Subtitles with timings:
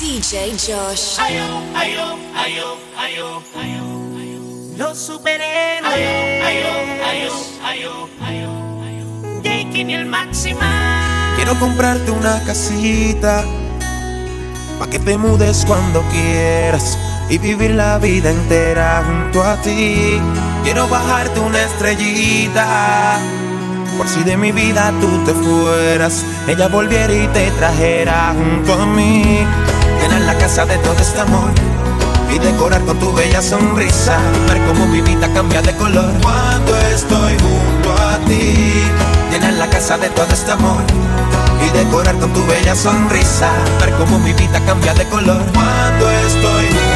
[0.00, 1.20] DJ Josh.
[1.20, 1.44] Ayo,
[1.76, 5.92] ayo, ayo, ayo, ayo, Los superhéroes.
[5.92, 6.08] Ayo,
[6.46, 6.72] ayo,
[7.04, 7.32] ayo,
[7.62, 11.34] ayo, ayo, Jake y el máxima.
[11.36, 13.44] Quiero comprarte una casita.
[14.78, 16.96] Pa' que te mudes cuando quieras.
[17.28, 20.18] Y vivir la vida entera junto a ti.
[20.64, 23.18] Quiero bajarte una estrellita.
[23.98, 28.86] Por si de mi vida tú te fueras, ella volviera y te trajera junto a
[28.86, 29.46] mí
[30.00, 31.50] llenar la casa de todo este amor
[32.32, 34.18] y decorar con tu bella sonrisa.
[34.48, 38.84] Ver cómo mi vida cambia de color cuando estoy junto a ti.
[39.30, 40.82] Llenar la casa de todo este amor
[41.64, 43.50] y decorar con tu bella sonrisa.
[43.80, 46.89] Ver cómo mi vida cambia de color cuando estoy junto a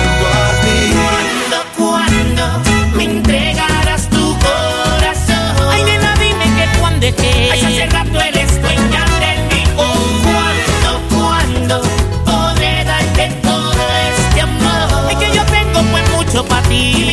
[16.75, 17.04] You.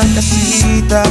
[0.00, 1.02] Una casita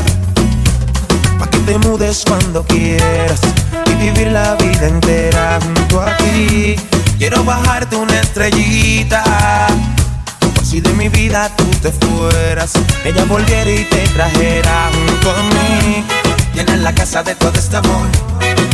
[1.40, 3.40] Pa' que te mudes cuando quieras
[3.88, 6.76] Y vivir la vida entera junto a ti
[7.18, 9.24] Quiero bajarte una estrellita
[10.40, 15.44] Por si de mi vida tú te fueras Ella volviera y te trajera junto a
[15.44, 16.04] mí
[16.54, 18.08] Llenar la casa de todo este amor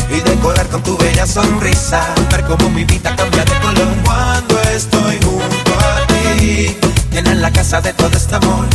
[0.10, 2.02] y decorar con tu bella sonrisa.
[2.30, 6.06] Ver cómo mi vida cambia de color cuando estoy junto a
[6.38, 6.76] ti.
[7.14, 8.68] Llenar la casa de todo este amor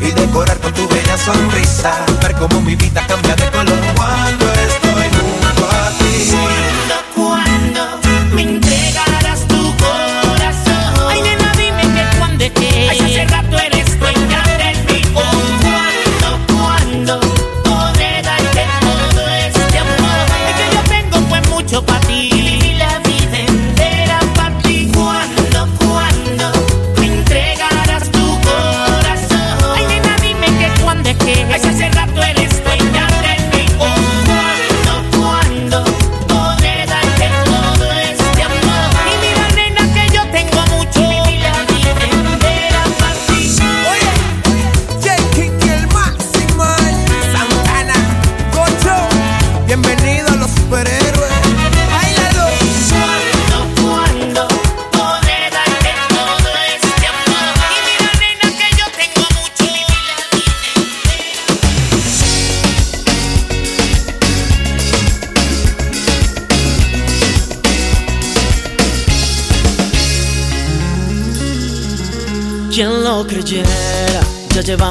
[0.00, 1.92] y decorar con tu bella sonrisa.
[2.22, 4.39] Ver cómo mi vida cambia de color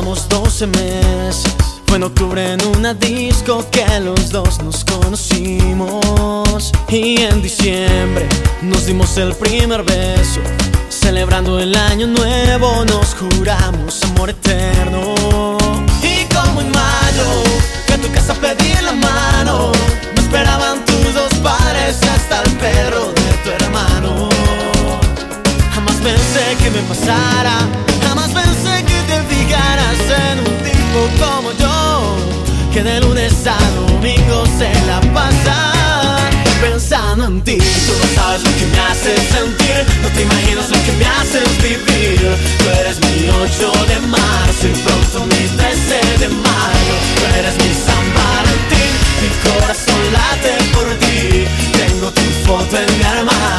[0.09, 1.43] llevamos 12 meses.
[1.85, 6.71] Fue en octubre en una disco que los dos nos conocimos.
[6.89, 8.27] Y en diciembre
[8.61, 10.41] nos dimos el primer beso.
[10.89, 14.48] Celebrando el año nuevo nos juramos amor eterno.
[37.45, 39.85] Tú no sabes lo que me haces sentir.
[40.03, 42.37] No te imaginas lo que me haces vivir.
[42.57, 46.95] Tú eres mi 8 de marzo y pronto mi 13 de mayo.
[47.15, 48.91] Tú eres mi San Valentín
[49.21, 51.45] Mi corazón late por ti.
[51.71, 53.58] Tengo tu foto en mi armario.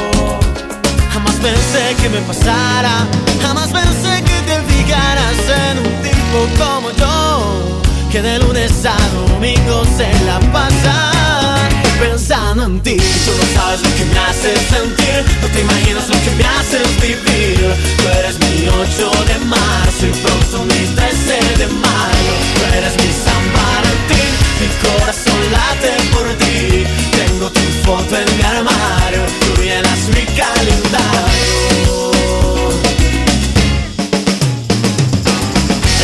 [1.41, 3.07] Pensé que me pasara,
[3.41, 5.39] jamás pensé que te fijaras
[5.69, 11.11] en un tipo como yo, que de lunes a domingo se la pasa
[11.99, 12.95] pensando en ti.
[12.97, 16.87] Tú no sabes lo que me haces sentir, no te imaginas lo que me haces
[17.01, 17.75] vivir.
[17.97, 22.33] Tú eres mi 8 de marzo y pronto mi 13 de mayo.
[22.55, 23.70] Tú eres mi Valentín,
[24.61, 26.85] mi corazón late por ti.
[27.17, 32.11] Tengo tu foto en mi armario, tú llenas mi calendario.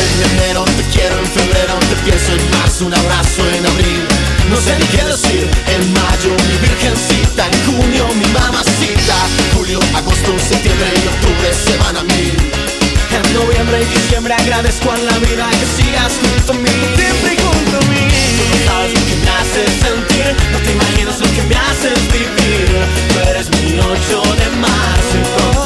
[0.02, 4.02] En enero te quiero, en febrero te pienso, en marzo un abrazo, en abril.
[4.50, 5.48] No sé ni qué decir.
[5.74, 9.16] En mayo mi virgencita, en junio mi mamacita.
[9.54, 12.67] Julio, agosto, septiembre y octubre se van a mí
[13.10, 16.70] En noviembre y diciembre agradezco a la vida que sigas junto a mí.
[16.96, 18.08] Siempre junto a mí.
[18.36, 21.98] Tú no sabes lo que me haces sentir No te imaginas lo que me haces
[22.12, 22.86] vivir.
[23.08, 25.57] Tú eres mi 8 de marzo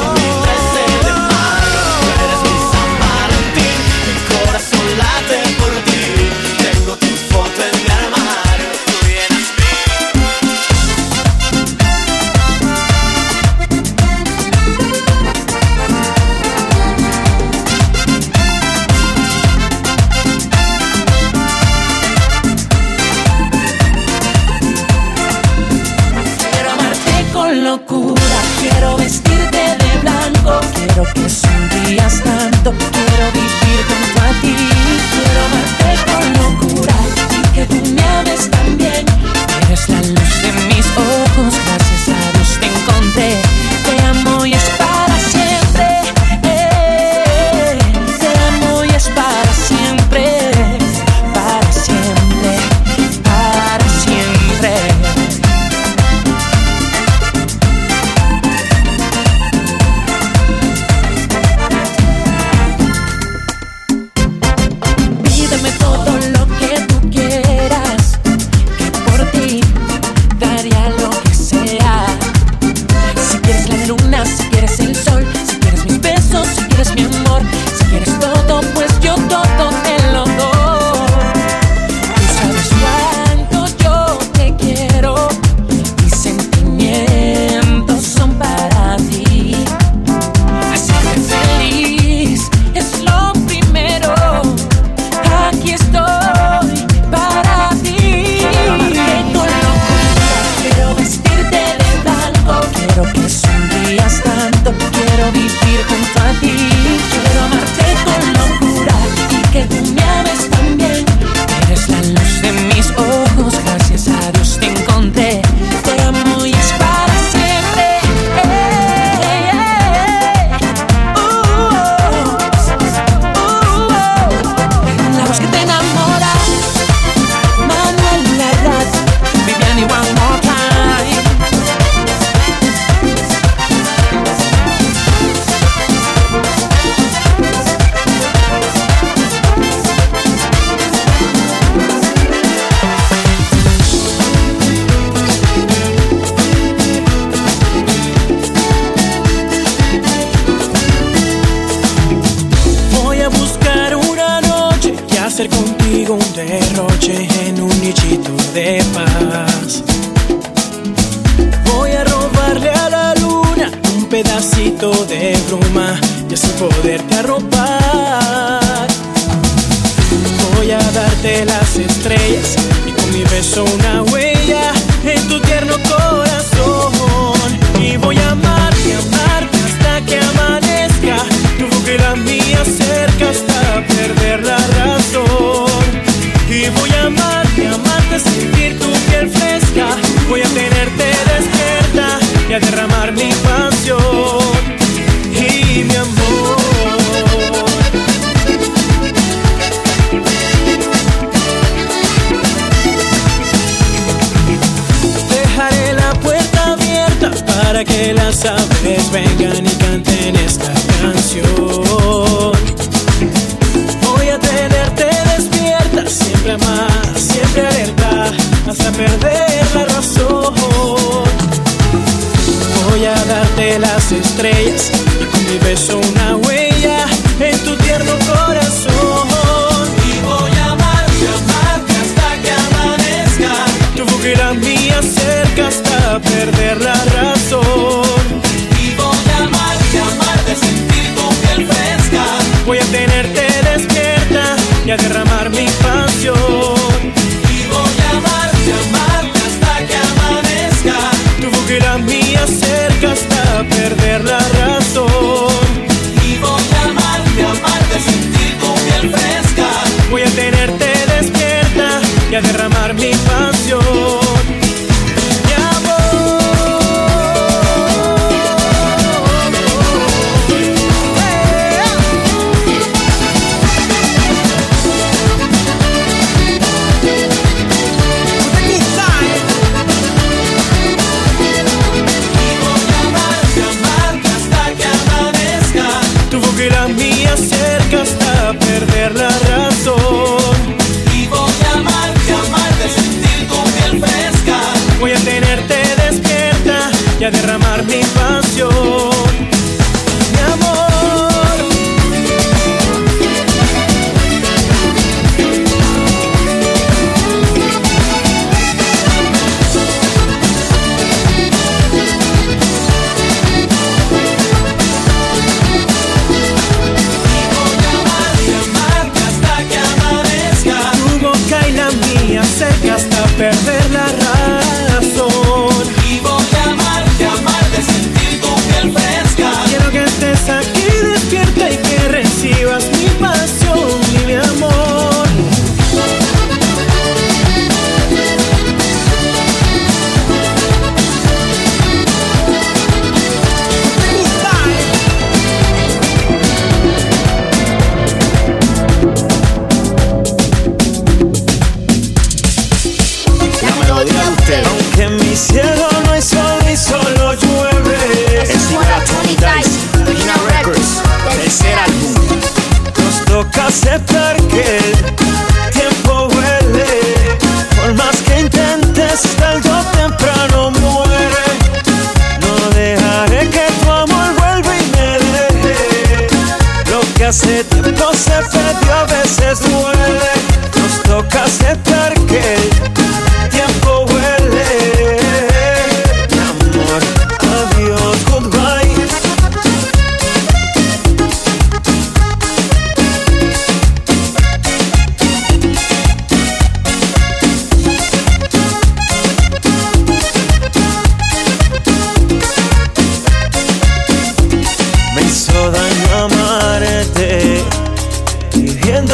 [207.85, 209.72] que las aves vengan y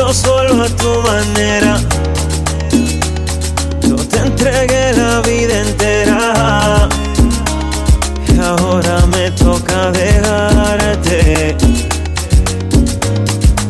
[0.08, 1.78] solo a tu manera.
[3.82, 6.90] Yo te entregué la vida entera
[8.28, 11.56] y ahora me toca dejarte.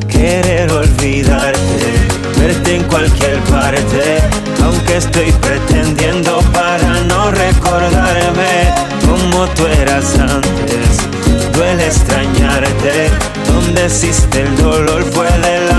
[0.07, 1.89] Querer olvidarte,
[2.39, 4.21] verte en cualquier parte,
[4.63, 8.71] aunque estoy pretendiendo para no recordarme
[9.05, 11.53] como tú eras antes.
[11.53, 13.09] Duele extrañarte,
[13.47, 15.78] donde existe el dolor puede el amor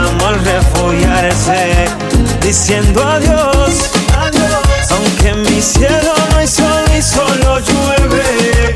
[2.42, 4.90] diciendo adiós, adiós.
[4.90, 8.74] Aunque en mi cielo no hay sol y solo llueve,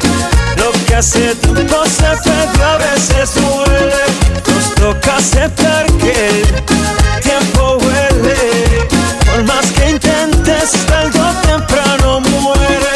[0.56, 4.04] lo que hace tiempo se perdió a veces duele.
[4.46, 8.86] Nos toca aceptar que el tiempo huele,
[9.26, 12.94] por más que intentes, tarde temprano muere.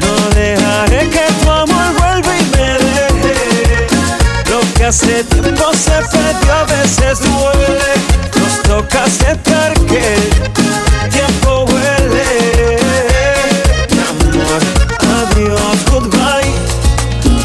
[0.00, 3.86] No dejaré que tu amor vuelva y me deje.
[4.50, 7.93] Lo que hace tiempo se perdió a veces duele.
[8.94, 12.78] Toca aceptar que el tiempo huele.
[14.08, 14.62] Amor,
[15.18, 16.52] adiós, goodbye.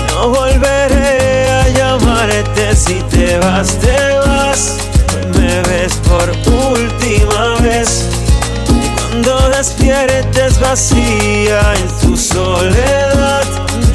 [0.09, 4.77] No volveré a llamarte si te vas, te vas.
[5.35, 8.05] Me ves por última vez.
[8.67, 13.43] Cuando despiertes vacía en tu soledad,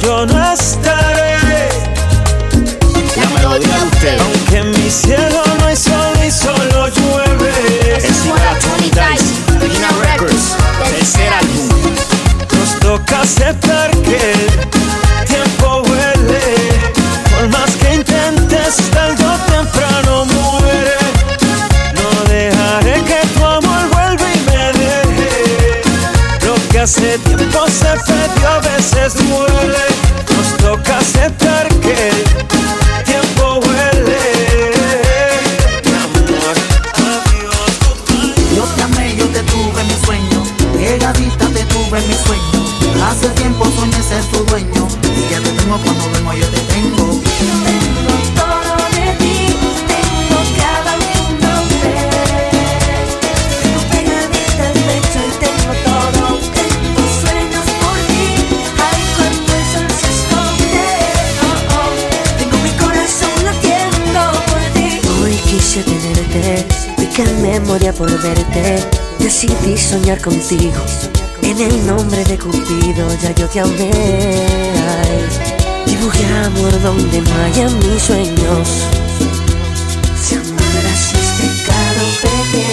[0.01, 1.37] yo no estaré.
[3.15, 4.21] La melodía de ustedes.
[4.21, 5.34] Aunque mi cielo
[13.05, 14.64] Nos toca aceptar que
[70.07, 73.89] En el nombre de Cupido ya yo te amé.
[75.01, 75.25] Ay.
[75.87, 78.67] Dibujé amor donde no haya mis sueños.
[80.21, 82.67] Si amar así es pecado, pequé.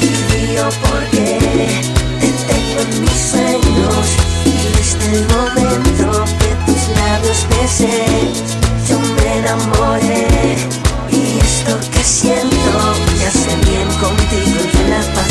[0.00, 1.38] Y yo porque
[2.18, 4.04] te tengo en mis sueños.
[4.44, 8.02] Y desde el momento que tus labios besé,
[8.88, 10.56] yo me enamoré.
[11.08, 12.72] Y esto que siento
[13.16, 14.58] me hace bien contigo.
[14.74, 15.21] Yo la paso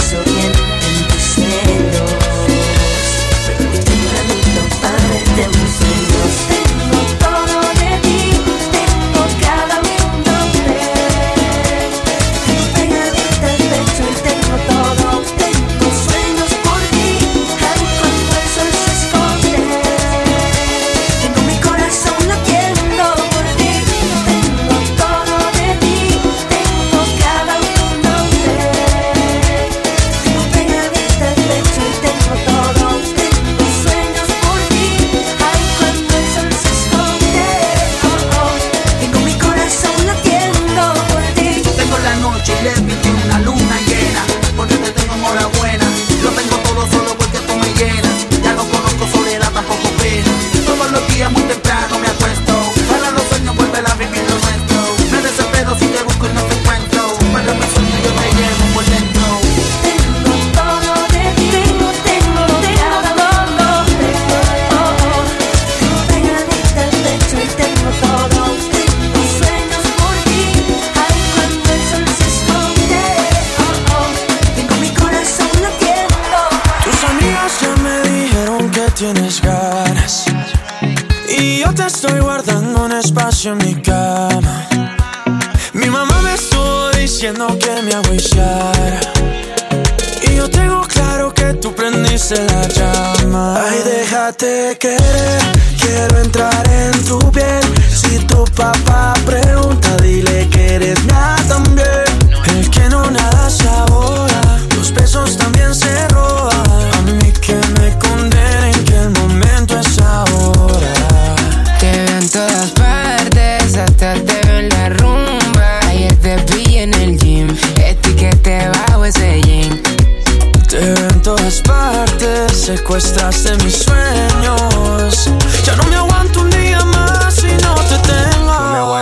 [123.51, 125.29] secuestraste mis sueños.
[125.65, 128.53] Ya no me aguanto un día más si no te tengo.
[128.73, 128.95] No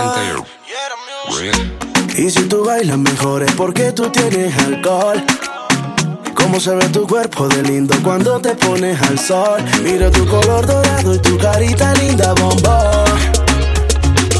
[1.34, 2.22] me.
[2.22, 5.22] Y si tú bailas mejor es porque tú tienes alcohol.
[6.34, 9.62] Cómo se ve tu cuerpo de lindo cuando te pones al sol.
[9.82, 13.04] Mira tu color dorado y tu carita linda, bombón.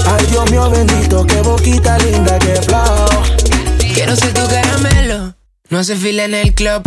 [0.07, 3.09] Ay, Dios mío bendito, qué boquita linda, qué flow.
[3.95, 5.35] Quiero ser tu caramelo.
[5.71, 6.83] No hace fila en el club,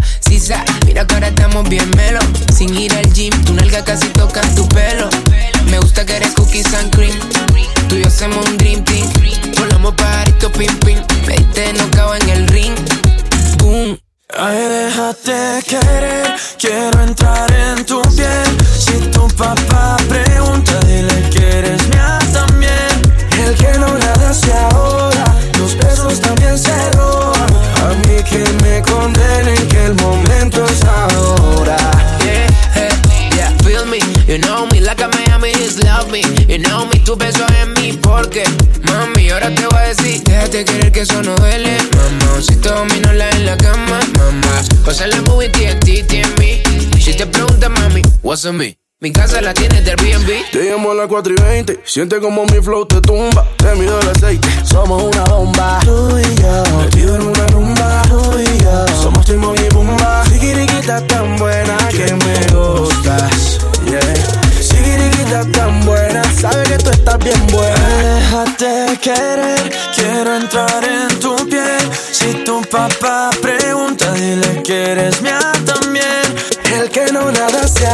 [0.88, 2.20] Mira que ahora estamos bien melo.
[2.56, 5.08] Sin ir al gym, tu nalga casi toca tu pelo.
[5.70, 7.16] Me gusta que eres cookies and cream.
[7.88, 9.08] Tú y yo hacemos un dream team.
[9.60, 10.98] Volamos pajarito pim pim.
[11.28, 12.74] Me diste no en el ring.
[13.60, 14.00] Boom.
[14.36, 18.58] Ay, déjate querer, quiero entrar en tu piel.
[18.76, 22.94] Si tu papá pregunta, dile que eres mía también.
[23.38, 25.13] El que no nada se ahoga,
[25.64, 27.50] los besos también se roban.
[27.86, 31.78] A mí que me condenen que el momento es ahora.
[32.20, 32.48] Yeah,
[33.36, 34.00] yeah, feel me.
[34.28, 36.22] You know me like a Miami, just love me.
[36.50, 38.44] You know me, tu beso en mí, porque
[38.84, 42.42] mami, ahora te voy a decir, déjate querer que eso no duele, mamá.
[42.42, 44.62] Si te domino la en la cama, mamá.
[44.84, 46.62] Cosa la movie, TNT, en mí.
[47.00, 48.83] Si te preguntas, mami, what's on me?
[49.04, 50.50] Mi casa la tienes del Airbnb.
[50.50, 51.82] Te llamo a las 4 y 20.
[51.84, 53.46] Siente como mi flow te tumba.
[53.58, 54.48] Te mido el aceite.
[54.64, 55.82] Somos una bomba.
[55.84, 56.64] Tú y yo.
[56.78, 58.02] Metido en una rumba.
[58.08, 58.88] Tú y yo.
[59.02, 60.24] Somos Timon y Pumba.
[60.30, 63.60] Sigiriquita tan buena que me gustas.
[63.86, 64.00] Yeah.
[64.62, 66.24] Sigiriquita tan buena.
[66.32, 67.76] Sabe que tú estás bien buena.
[67.98, 69.74] Déjate querer.
[69.94, 71.90] Quiero entrar en tu piel.
[72.10, 76.24] Si tu papá pregunta, dile que eres mía también.
[76.80, 77.86] El que no nada se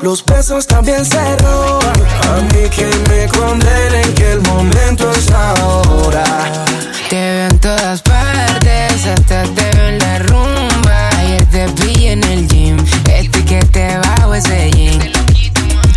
[0.00, 1.96] los besos también se roban.
[2.30, 6.24] A mí que me condenen que el momento es ahora.
[7.08, 11.08] Te veo en todas partes, hasta te veo en la rumba.
[11.18, 12.76] Ayer te vi en el gym,
[13.08, 15.12] etiquete bajo ese jean.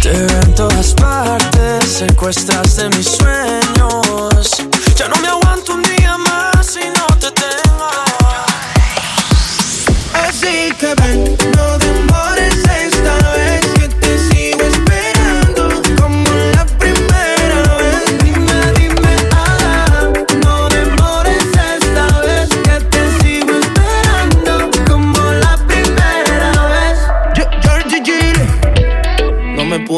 [0.01, 4.65] Te veo en todas partes, secuestras de mis sueños.
[4.95, 5.48] Ya no me aguanto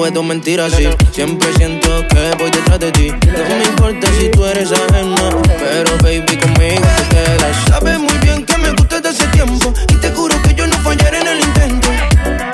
[0.01, 0.07] G.
[0.07, 0.87] No me puedo mentir así.
[1.11, 3.11] Siempre siento que voy detrás de ti.
[3.11, 5.29] No me importa si tú eres ajena.
[5.59, 7.57] Pero baby, conmigo te quedas.
[7.67, 10.75] Sabes muy bien que me gustas desde hace tiempo y te juro que yo no
[10.77, 11.87] fallaré en el intento.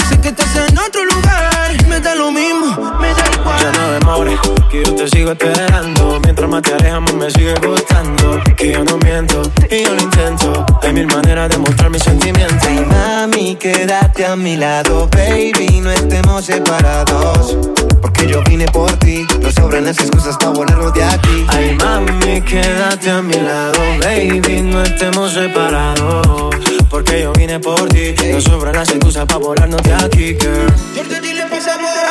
[0.09, 3.59] Sé que estás en otro lugar, me da lo mismo, me da igual.
[3.61, 6.19] Ya no demores, que yo te sigo esperando.
[6.23, 8.26] Mientras más te alejas, más me sigue gustando.
[8.57, 10.65] Que yo no miento y yo lo intento.
[10.81, 12.57] Hay mil maneras de mostrar mis sentimientos.
[12.67, 17.55] Hey, mami, quédate a mi lado, baby, no estemos separados.
[18.01, 21.45] Porque yo vine por ti, no sobran las excusas para volarnos de aquí.
[21.49, 26.55] Ay, mami, quédate a mi lado, baby, no estemos separados.
[26.89, 30.73] Porque yo vine por ti, no sobran las excusas para volarnos de aquí, girl.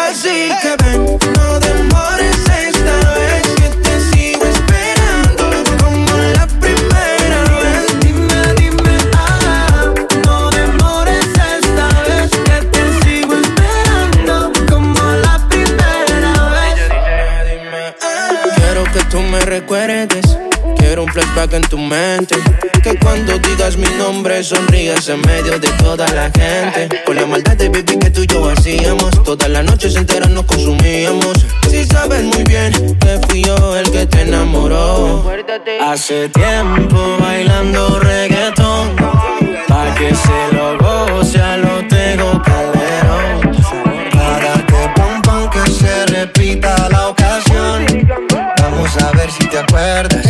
[0.08, 2.36] Así que ven, no demores
[21.88, 26.88] Que cuando digas mi nombre sonrías en medio de toda la gente.
[27.04, 29.22] Por la maldad de baby que tú y yo hacíamos.
[29.22, 31.46] Todas las noches enteras nos consumíamos.
[31.70, 35.24] Si sabes muy bien que fui yo el que te enamoró.
[35.80, 38.96] Hace tiempo bailando reggaetón.
[39.68, 43.52] Pa' que se lo goce a lo tengo calderón.
[44.10, 47.86] Para que pum que se repita la ocasión.
[48.60, 50.26] Vamos a ver si te acuerdas.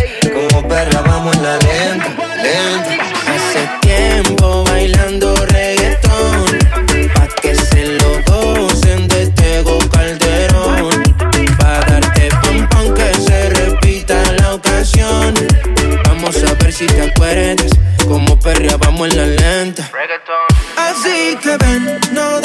[0.69, 2.09] Perra vamos en la lenta,
[2.43, 3.05] lenta.
[3.33, 6.59] Hace tiempo bailando reggaetón.
[7.15, 11.03] Pa' que se lo gocen de Tego Calderón.
[11.59, 15.35] Pa' darte pum pum que se repita la ocasión.
[16.05, 17.71] Vamos a ver si te acuerdas.
[18.07, 19.91] Como perrea vamos en la lenta.
[20.77, 22.41] Así que ven, no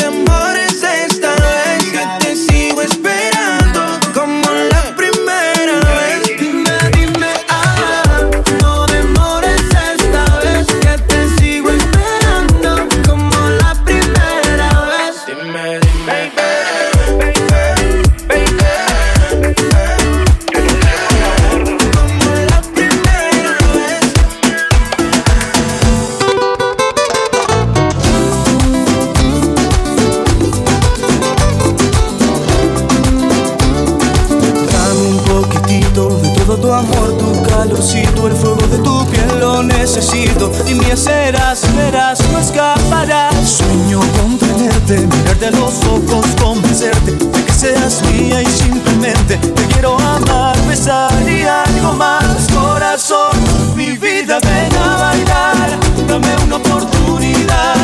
[37.62, 40.52] calorcito, el fuego de tu piel lo necesito.
[40.68, 43.36] Y me serás, verás, no escaparás.
[43.48, 49.66] Sueño con tenerte, mirarte a los ojos, convencerte de que seas mía y simplemente te
[49.68, 52.26] quiero amar, besar y algo más.
[52.52, 53.38] Corazón,
[53.76, 55.70] mi vida, ven a bailar,
[56.08, 57.76] dame una oportunidad,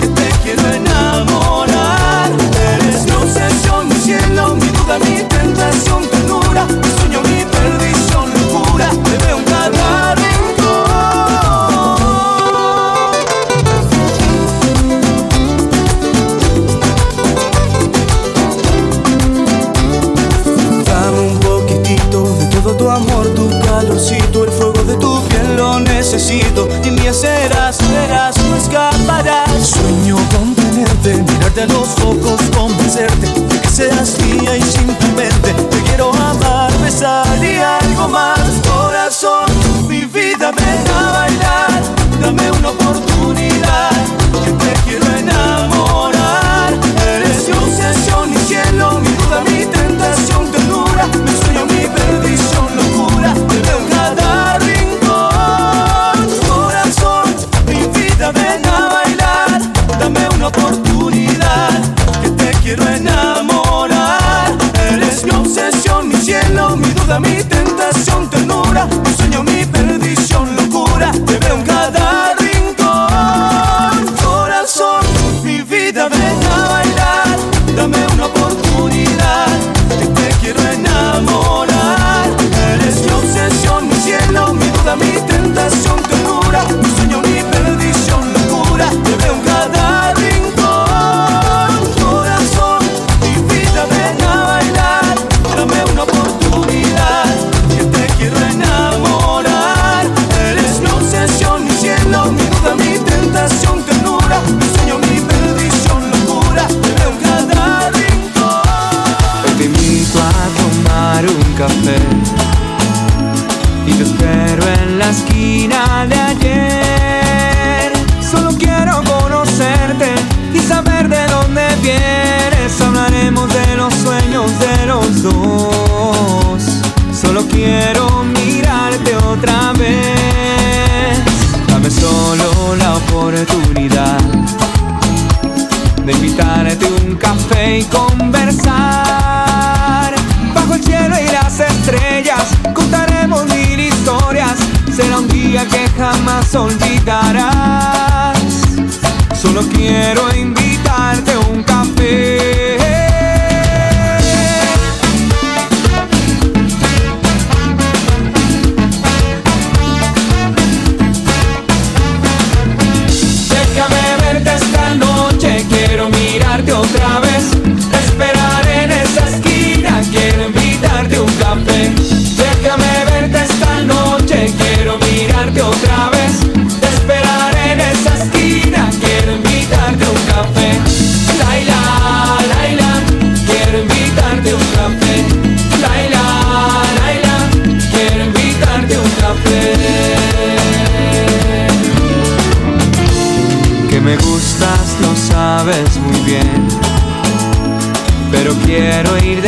[0.00, 2.30] que te quiero enamorar.
[2.74, 6.02] Eres mi obsesión, mi cielo, mi duda, mi tentación,
[27.12, 29.66] serás, verás, no escaparás.
[29.66, 36.12] Sueño con mirarte a los ojos, convencerte de que seas mía y simplemente te quiero
[36.14, 38.40] amar, besar y algo más.
[38.68, 39.46] Corazón,
[39.88, 41.82] mi vida, ven a bailar,
[42.20, 43.90] dame una oportunidad,
[44.44, 46.72] que te quiero enamorar.
[47.06, 49.11] Eres mi obsesión, mi cielo, mi
[62.74, 64.56] quiero enamorar.
[64.92, 70.01] Eres mi obsesión, mi cielo, mi duda, mi tentación, ternura, mi sueño, mi perdición,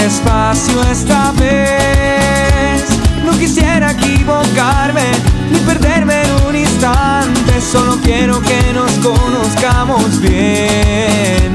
[0.05, 2.85] despacio esta vez.
[3.25, 5.07] No quisiera equivocarme
[5.51, 7.53] ni perderme en un instante.
[7.73, 11.51] Solo quiero que nos conozcamos bien.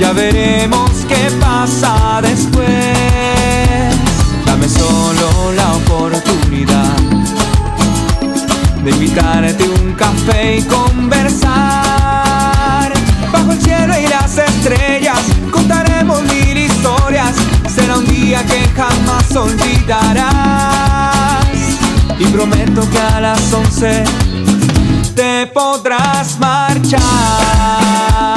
[0.00, 2.66] Ya veremos qué pasa después.
[4.44, 6.96] Dame solo la oportunidad
[8.82, 10.62] de invitarte un café y
[19.36, 20.26] olvidarás.
[22.18, 24.04] Y prometo que a las 11
[25.14, 28.35] te podrás marchar.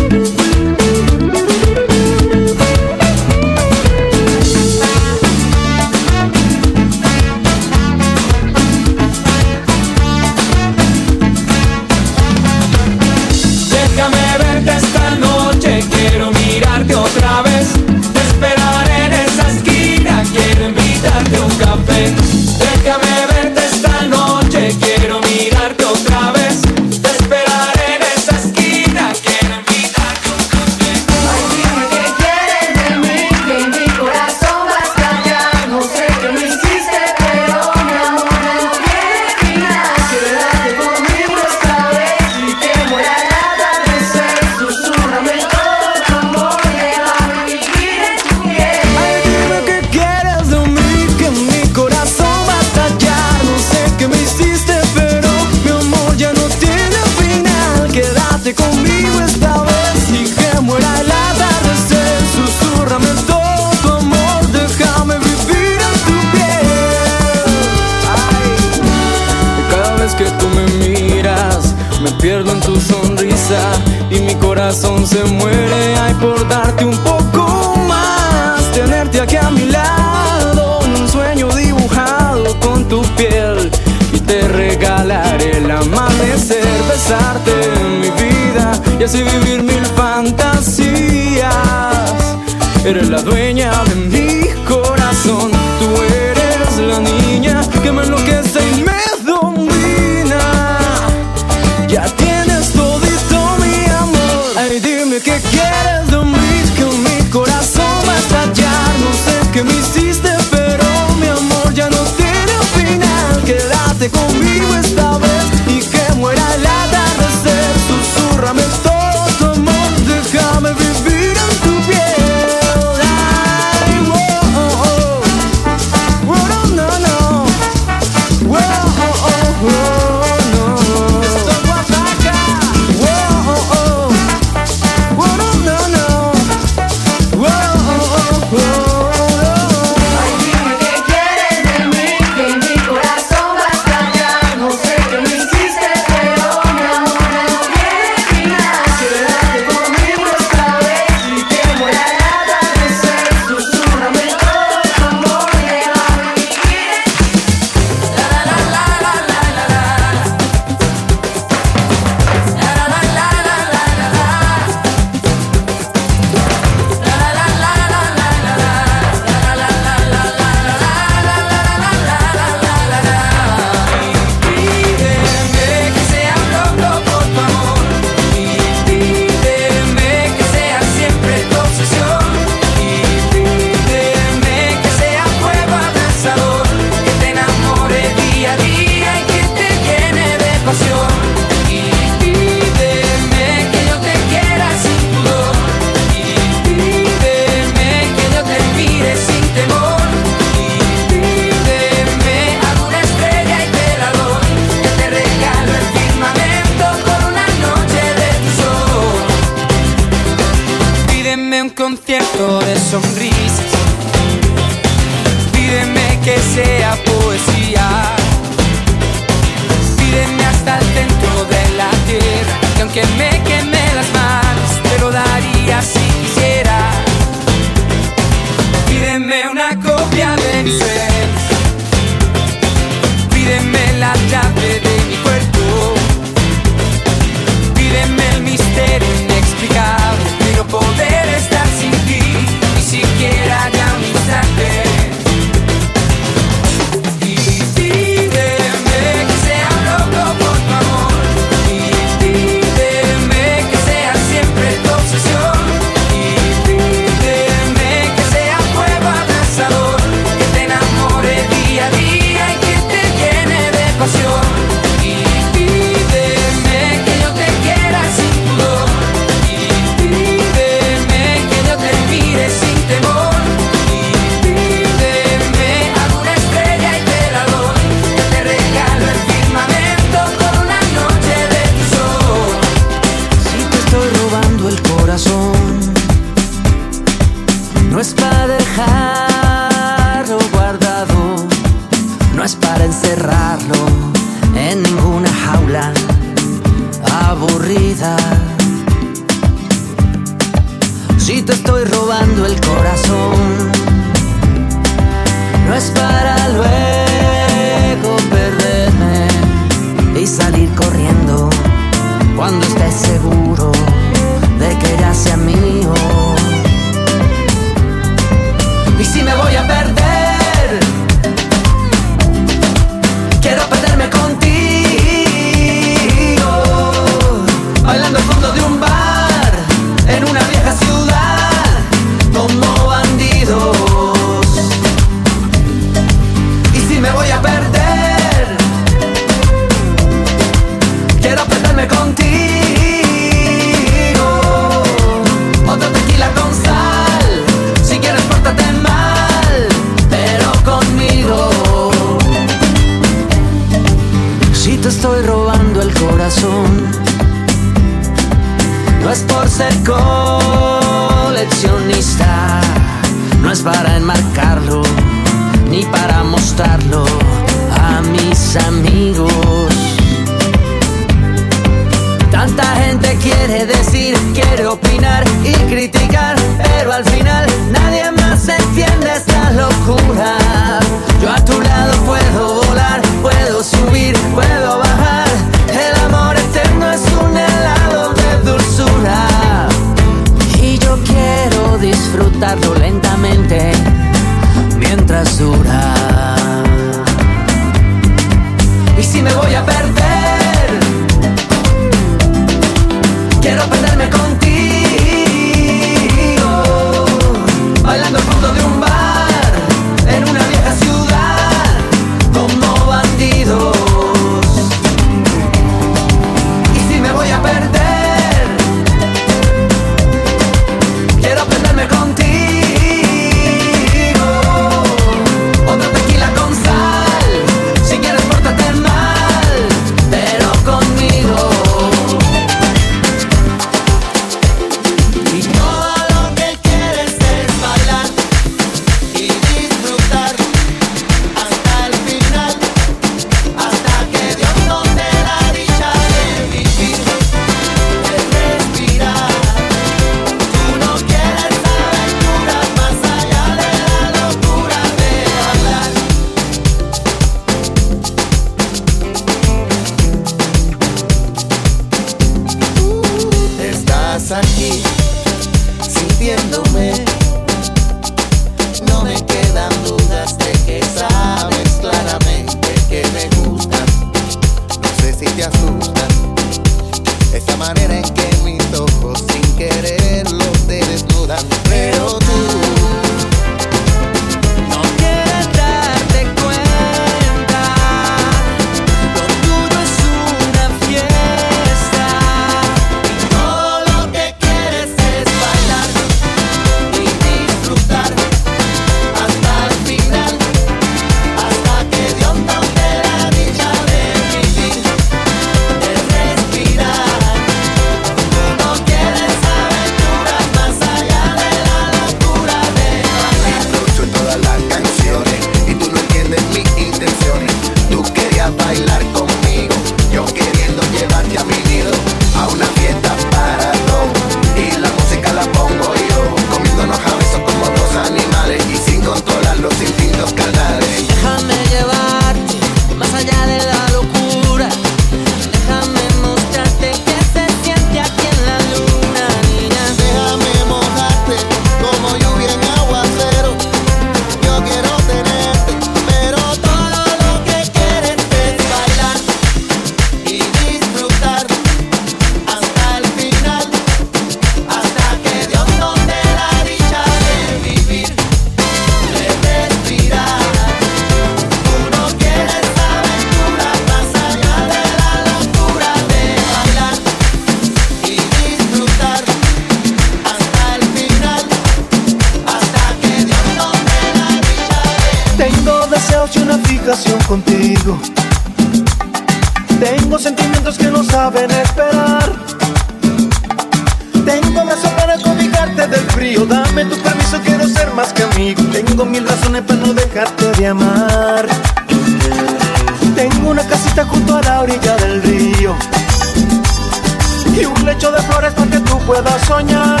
[599.06, 600.00] puedo soñar.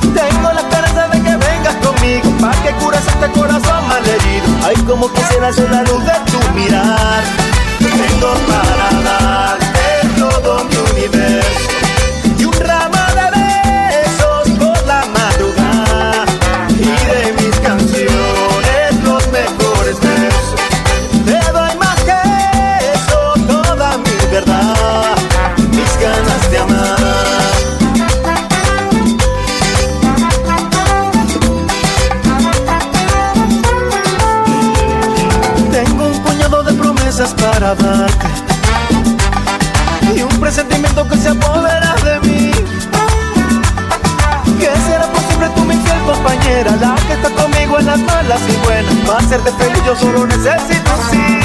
[0.00, 4.46] Tengo la esperanza de que vengas conmigo, para que cures este corazón malherido.
[4.64, 7.11] Ay, como quisiera ser la luz de tu mirada.
[49.34, 51.41] hacerte feliz yo solo necesito sí.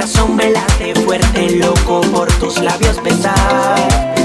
[0.00, 4.19] corazón velate fuerte, loco, por tus labios besar.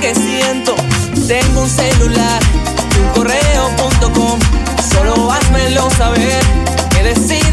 [0.00, 0.74] que siento.
[1.26, 2.40] Tengo un celular
[2.96, 4.38] y un correo.com.
[4.92, 6.42] Solo házmelo saber.
[6.90, 7.43] Que decir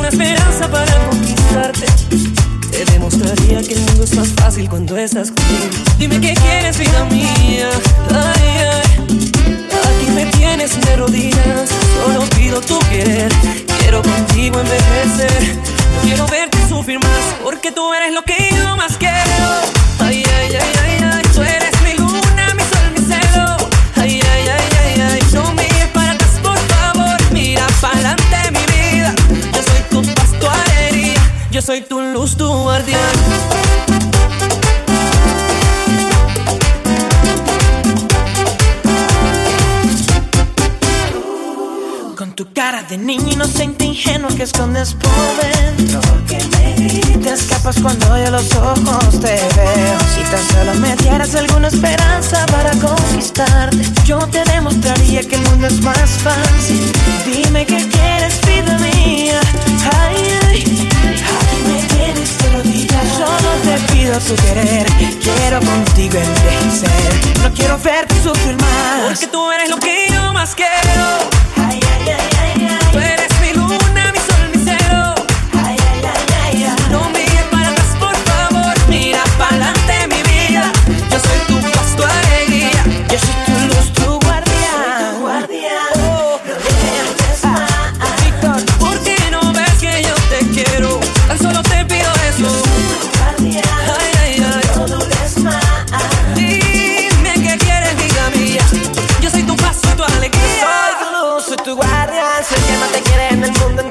[0.00, 1.86] una esperanza para conquistarte.
[2.70, 5.84] Te demostraría que el mundo es más fácil cuando estás conmigo.
[5.98, 7.68] Dime qué quieres, vida mía.
[8.08, 8.82] Ay, ay.
[9.88, 11.70] Aquí me tienes de rodillas,
[12.02, 13.30] solo pido tu querer.
[13.78, 18.96] Quiero contigo envejecer, no quiero verte sufrir más, porque tú eres lo que yo más
[18.96, 19.14] quiero.
[20.00, 20.56] Ay, ay, ay.
[20.56, 20.79] ay.
[31.60, 32.98] Soy tu luz, tu guardián.
[42.16, 45.10] Con tu cara de niño inocente, ingenuo que escondes por
[45.44, 46.00] dentro.
[47.22, 49.98] Te escapas cuando yo los ojos te veo.
[50.14, 55.66] Si tan solo me dieras alguna esperanza para conquistarte, yo te demostraría que el mundo
[55.66, 56.92] es más fácil.
[57.26, 59.40] Dime qué quieres, vida mía.
[59.92, 60.99] Ay, ay.
[62.12, 64.86] Solo te pido tu querer,
[65.22, 67.40] quiero contigo envejecer.
[67.42, 69.02] No quiero verte sufrir más.
[69.04, 70.70] Porque tú eres lo que yo más quiero.
[71.56, 72.92] Ay, ay, ay, ay, ay.
[72.92, 73.29] Tú eres
[101.90, 102.42] barra.
[102.42, 103.89] Sé que no te quiere en el mundo